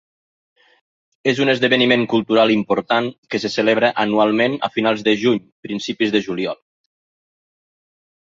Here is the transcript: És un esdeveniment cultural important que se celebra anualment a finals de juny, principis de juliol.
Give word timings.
És 1.31 1.39
un 1.43 1.51
esdeveniment 1.51 2.05
cultural 2.13 2.53
important 2.53 3.09
que 3.33 3.41
se 3.43 3.51
celebra 3.55 3.91
anualment 4.05 4.57
a 4.67 4.69
finals 4.77 5.03
de 5.09 5.15
juny, 5.25 5.39
principis 5.67 6.15
de 6.17 6.23
juliol. 6.29 6.61